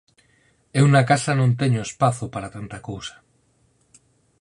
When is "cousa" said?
2.89-3.15